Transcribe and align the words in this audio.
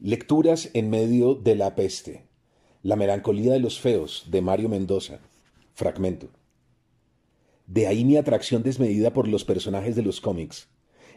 Lecturas 0.00 0.70
en 0.74 0.90
medio 0.90 1.34
de 1.34 1.56
la 1.56 1.74
peste. 1.74 2.22
La 2.84 2.94
melancolía 2.94 3.52
de 3.52 3.58
los 3.58 3.80
feos, 3.80 4.26
de 4.30 4.40
Mario 4.40 4.68
Mendoza. 4.68 5.18
Fragmento. 5.74 6.28
De 7.66 7.88
ahí 7.88 8.04
mi 8.04 8.16
atracción 8.16 8.62
desmedida 8.62 9.12
por 9.12 9.26
los 9.26 9.44
personajes 9.44 9.96
de 9.96 10.02
los 10.02 10.20
cómics. 10.20 10.68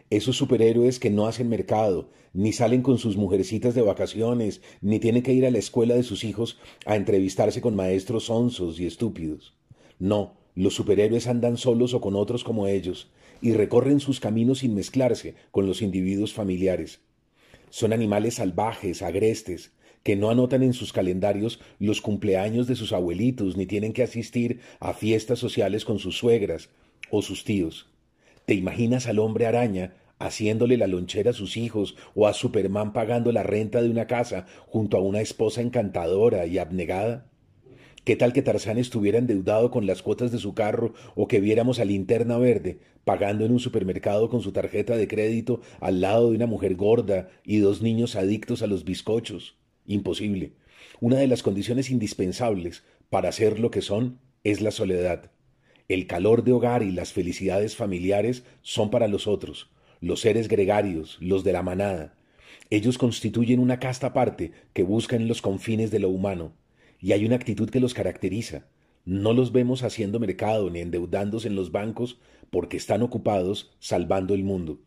Esos 0.09 0.35
superhéroes 0.35 0.97
que 0.97 1.11
no 1.11 1.27
hacen 1.27 1.47
mercado, 1.47 2.09
ni 2.33 2.53
salen 2.53 2.81
con 2.81 2.97
sus 2.97 3.17
mujercitas 3.17 3.75
de 3.75 3.83
vacaciones, 3.83 4.63
ni 4.81 4.97
tienen 4.97 5.21
que 5.21 5.33
ir 5.33 5.45
a 5.45 5.51
la 5.51 5.59
escuela 5.59 5.93
de 5.93 6.01
sus 6.01 6.23
hijos 6.23 6.57
a 6.87 6.95
entrevistarse 6.95 7.61
con 7.61 7.75
maestros 7.75 8.31
onzos 8.31 8.79
y 8.79 8.87
estúpidos. 8.87 9.53
No, 9.99 10.37
los 10.55 10.73
superhéroes 10.73 11.27
andan 11.27 11.57
solos 11.57 11.93
o 11.93 12.01
con 12.01 12.15
otros 12.15 12.43
como 12.43 12.65
ellos, 12.65 13.11
y 13.43 13.53
recorren 13.53 13.99
sus 13.99 14.19
caminos 14.19 14.57
sin 14.59 14.73
mezclarse 14.73 15.35
con 15.51 15.67
los 15.67 15.83
individuos 15.83 16.33
familiares 16.33 16.99
son 17.71 17.93
animales 17.93 18.35
salvajes, 18.35 19.01
agrestes, 19.01 19.71
que 20.03 20.15
no 20.15 20.29
anotan 20.29 20.61
en 20.61 20.73
sus 20.73 20.93
calendarios 20.93 21.59
los 21.79 22.01
cumpleaños 22.01 22.67
de 22.67 22.75
sus 22.75 22.93
abuelitos, 22.93 23.57
ni 23.57 23.65
tienen 23.65 23.93
que 23.93 24.03
asistir 24.03 24.59
a 24.79 24.93
fiestas 24.93 25.39
sociales 25.39 25.85
con 25.85 25.97
sus 25.97 26.17
suegras 26.17 26.69
o 27.09 27.21
sus 27.21 27.43
tíos. 27.43 27.89
¿Te 28.45 28.53
imaginas 28.53 29.07
al 29.07 29.19
hombre 29.19 29.45
araña 29.45 29.95
haciéndole 30.19 30.77
la 30.77 30.87
lonchera 30.87 31.31
a 31.31 31.33
sus 31.33 31.57
hijos 31.57 31.95
o 32.13 32.27
a 32.27 32.33
Superman 32.33 32.93
pagando 32.93 33.31
la 33.31 33.43
renta 33.43 33.81
de 33.81 33.89
una 33.89 34.05
casa 34.05 34.45
junto 34.67 34.97
a 34.97 35.01
una 35.01 35.21
esposa 35.21 35.61
encantadora 35.61 36.45
y 36.45 36.57
abnegada? 36.57 37.30
¿Qué 38.03 38.15
tal 38.15 38.33
que 38.33 38.41
Tarzán 38.41 38.79
estuviera 38.79 39.19
endeudado 39.19 39.69
con 39.69 39.85
las 39.85 40.01
cuotas 40.01 40.31
de 40.31 40.39
su 40.39 40.55
carro 40.55 40.95
o 41.13 41.27
que 41.27 41.39
viéramos 41.39 41.79
a 41.79 41.85
Linterna 41.85 42.39
Verde 42.39 42.79
pagando 43.03 43.45
en 43.45 43.51
un 43.51 43.59
supermercado 43.59 44.27
con 44.27 44.41
su 44.41 44.51
tarjeta 44.51 44.97
de 44.97 45.07
crédito 45.07 45.61
al 45.79 46.01
lado 46.01 46.31
de 46.31 46.35
una 46.35 46.47
mujer 46.47 46.73
gorda 46.73 47.29
y 47.45 47.59
dos 47.59 47.83
niños 47.83 48.15
adictos 48.15 48.63
a 48.63 48.67
los 48.67 48.85
bizcochos? 48.85 49.55
Imposible. 49.85 50.53
Una 50.99 51.17
de 51.17 51.27
las 51.27 51.43
condiciones 51.43 51.91
indispensables 51.91 52.83
para 53.11 53.31
ser 53.31 53.59
lo 53.59 53.69
que 53.69 53.83
son 53.83 54.17
es 54.43 54.61
la 54.61 54.71
soledad. 54.71 55.29
El 55.87 56.07
calor 56.07 56.43
de 56.43 56.53
hogar 56.53 56.81
y 56.81 56.91
las 56.91 57.13
felicidades 57.13 57.75
familiares 57.75 58.43
son 58.63 58.89
para 58.89 59.07
los 59.07 59.27
otros, 59.27 59.69
los 59.99 60.21
seres 60.21 60.47
gregarios, 60.47 61.19
los 61.21 61.43
de 61.43 61.53
la 61.53 61.61
manada. 61.61 62.15
Ellos 62.71 62.97
constituyen 62.97 63.59
una 63.59 63.77
casta 63.77 64.07
aparte 64.07 64.53
que 64.73 64.81
busca 64.81 65.15
en 65.15 65.27
los 65.27 65.43
confines 65.43 65.91
de 65.91 65.99
lo 65.99 66.09
humano 66.09 66.53
y 67.01 67.13
hay 67.13 67.25
una 67.25 67.35
actitud 67.35 67.69
que 67.69 67.79
los 67.79 67.93
caracteriza. 67.93 68.67
No 69.03 69.33
los 69.33 69.51
vemos 69.51 69.83
haciendo 69.83 70.19
mercado 70.19 70.69
ni 70.69 70.79
endeudándose 70.79 71.47
en 71.47 71.55
los 71.55 71.71
bancos 71.71 72.19
porque 72.51 72.77
están 72.77 73.01
ocupados 73.01 73.71
salvando 73.79 74.35
el 74.35 74.43
mundo. 74.43 74.79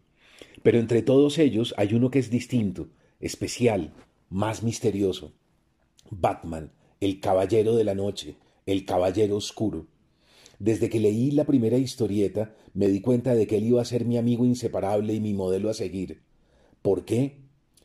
Pero 0.63 0.79
entre 0.79 1.03
todos 1.03 1.39
ellos 1.39 1.75
hay 1.77 1.95
uno 1.95 2.11
que 2.11 2.21
es 2.21 2.31
distinto, 2.31 2.89
especial, 3.21 3.93
más 4.31 4.63
misterioso. 4.63 5.33
Batman, 6.11 6.73
el 7.01 7.21
caballero 7.21 7.75
de 7.75 7.85
la 7.85 7.95
noche, 7.95 8.37
el 8.67 8.85
caballero 8.85 9.37
oscuro. 9.37 9.87
Desde 10.61 10.89
que 10.89 11.01
leí 11.01 11.33
la 11.33 11.45
primera 11.45 11.79
historieta 11.79 12.55
me 12.73 12.89
di 12.89 13.01
cuenta 13.01 13.35
de 13.35 13.47
que 13.47 13.57
él 13.57 13.65
iba 13.65 13.83
a 13.83 13.85
ser 13.85 14.05
mi 14.05 14.17
amigo 14.17 14.45
inseparable 14.45 15.13
y 15.13 15.21
mi 15.21 15.35
modelo 15.35 15.69
a 15.69 15.75
seguir. 15.75 16.23
¿Por 16.83 17.05
qué? 17.05 17.41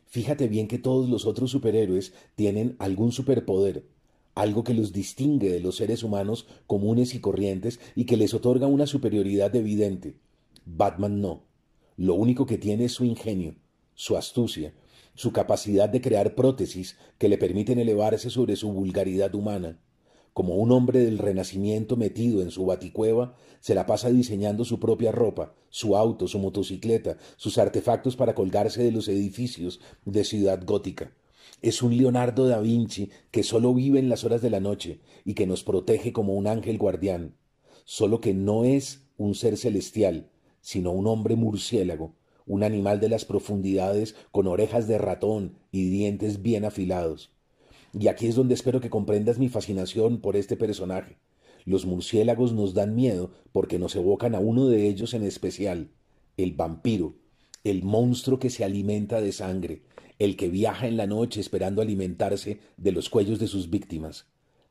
Fíjate 0.06 0.48
bien 0.48 0.68
que 0.68 0.78
todos 0.78 1.10
los 1.10 1.26
otros 1.26 1.52
superhéroes 1.52 2.14
tienen 2.36 2.76
algún 2.80 3.12
superpoder, 3.12 3.86
algo 4.36 4.64
que 4.64 4.74
los 4.74 4.94
distingue 4.94 5.50
de 5.50 5.60
los 5.60 5.78
seres 5.78 6.04
humanos 6.04 6.48
comunes 6.68 7.14
y 7.16 7.20
corrientes 7.20 7.80
y 7.96 8.06
que 8.06 8.18
les 8.18 8.34
otorga 8.34 8.68
una 8.68 8.88
superioridad 8.88 9.56
evidente. 9.56 10.16
Batman 10.66 11.22
no. 11.22 11.44
Lo 11.98 12.14
único 12.14 12.46
que 12.46 12.58
tiene 12.58 12.86
es 12.86 12.94
su 12.94 13.04
ingenio, 13.04 13.56
su 13.94 14.16
astucia, 14.16 14.74
su 15.16 15.34
capacidad 15.34 15.90
de 15.90 16.00
crear 16.00 16.36
prótesis 16.36 16.98
que 17.18 17.28
le 17.28 17.38
permiten 17.38 17.80
elevarse 17.80 18.30
sobre 18.30 18.56
su 18.56 18.72
vulgaridad 18.72 19.36
humana. 19.36 19.80
Como 20.32 20.56
un 20.56 20.72
hombre 20.72 21.00
del 21.00 21.18
Renacimiento 21.18 21.98
metido 21.98 22.42
en 22.42 22.52
su 22.52 22.66
baticueva, 22.66 23.36
se 23.60 23.76
la 23.76 23.86
pasa 23.86 24.10
diseñando 24.10 24.64
su 24.64 24.80
propia 24.80 25.12
ropa, 25.12 25.54
su 25.70 25.98
auto, 25.98 26.28
su 26.30 26.40
motocicleta, 26.40 27.18
sus 27.36 27.58
artefactos 27.58 28.16
para 28.16 28.36
colgarse 28.36 28.82
de 28.82 28.94
los 28.94 29.10
edificios 29.10 29.82
de 30.06 30.24
ciudad 30.24 30.64
gótica. 30.64 31.12
Es 31.62 31.82
un 31.82 31.98
Leonardo 31.98 32.48
da 32.48 32.60
Vinci 32.60 33.10
que 33.32 33.44
solo 33.44 33.74
vive 33.74 34.00
en 34.00 34.10
las 34.10 34.24
horas 34.24 34.42
de 34.42 34.50
la 34.50 34.60
noche 34.60 35.00
y 35.26 35.34
que 35.34 35.48
nos 35.48 35.64
protege 35.64 36.14
como 36.14 36.34
un 36.34 36.48
ángel 36.48 36.78
guardián, 36.78 37.36
solo 37.86 38.22
que 38.22 38.34
no 38.34 38.64
es 38.64 39.04
un 39.18 39.36
ser 39.36 39.58
celestial, 39.58 40.30
sino 40.62 40.92
un 40.92 41.08
hombre 41.08 41.36
murciélago, 41.36 42.16
un 42.46 42.64
animal 42.64 43.00
de 43.00 43.10
las 43.10 43.26
profundidades 43.26 44.16
con 44.32 44.48
orejas 44.48 44.88
de 44.88 44.98
ratón 44.98 45.58
y 45.72 45.90
dientes 45.90 46.42
bien 46.42 46.66
afilados. 46.66 47.32
Y 47.94 48.08
aquí 48.08 48.28
es 48.28 48.36
donde 48.36 48.54
espero 48.54 48.82
que 48.82 48.90
comprendas 48.90 49.40
mi 49.40 49.50
fascinación 49.50 50.22
por 50.22 50.36
este 50.36 50.56
personaje. 50.56 51.18
Los 51.66 51.86
murciélagos 51.86 52.54
nos 52.54 52.74
dan 52.74 52.96
miedo 52.96 53.32
porque 53.52 53.80
nos 53.80 53.96
evocan 53.96 54.36
a 54.36 54.40
uno 54.40 54.68
de 54.68 54.88
ellos 54.88 55.14
en 55.14 55.24
especial, 55.24 55.90
el 56.38 56.54
vampiro, 56.54 57.16
el 57.64 57.84
monstruo 57.84 58.40
que 58.40 58.50
se 58.50 58.64
alimenta 58.64 59.22
de 59.22 59.32
sangre, 59.32 59.82
el 60.20 60.36
que 60.36 60.50
viaja 60.50 60.88
en 60.88 60.98
la 60.98 61.08
noche 61.08 61.40
esperando 61.40 61.82
alimentarse 61.82 62.60
de 62.78 62.92
los 62.92 63.10
cuellos 63.10 63.40
de 63.40 63.48
sus 63.48 63.70
víctimas. 63.70 64.28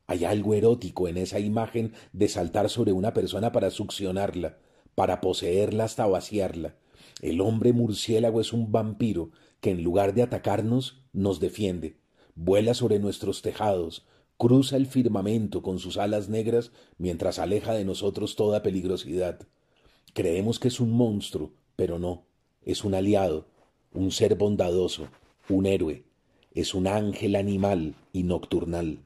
Hay 0.07 0.25
algo 0.25 0.55
erótico 0.55 1.09
en 1.09 1.17
esa 1.17 1.41
imagen 1.41 1.95
de 2.13 2.29
saltar 2.29 2.69
sobre 2.69 2.93
una 2.93 3.13
persona 3.15 3.51
para 3.51 3.71
succionarla, 3.71 4.59
para 4.95 5.21
poseerla 5.21 5.85
hasta 5.85 6.07
vaciarla. 6.07 6.77
El 7.21 7.41
hombre 7.41 7.73
murciélago 7.73 8.41
es 8.41 8.53
un 8.53 8.71
vampiro 8.71 9.31
que 9.61 9.71
en 9.71 9.83
lugar 9.83 10.15
de 10.15 10.23
atacarnos 10.23 11.03
nos 11.13 11.41
defiende, 11.41 11.97
vuela 12.35 12.75
sobre 12.75 12.99
nuestros 12.99 13.43
tejados, 13.43 14.07
cruza 14.37 14.77
el 14.77 14.87
firmamento 14.87 15.63
con 15.63 15.79
sus 15.79 15.97
alas 15.97 16.29
negras 16.29 16.73
mientras 16.97 17.39
aleja 17.39 17.73
de 17.75 17.85
nosotros 17.85 18.37
toda 18.37 18.63
peligrosidad. 18.63 19.41
Creemos 20.15 20.59
que 20.59 20.69
es 20.69 20.79
un 20.79 20.93
monstruo, 20.93 21.53
pero 21.75 21.99
no, 21.99 22.25
es 22.63 22.85
un 22.85 22.95
aliado, 22.95 23.47
un 23.93 24.11
ser 24.11 24.37
bondadoso, 24.37 25.09
un 25.55 25.67
héroe, 25.67 26.05
es 26.53 26.75
un 26.75 26.87
ángel 26.87 27.37
animal 27.37 27.95
y 28.13 28.23
nocturnal. 28.23 28.99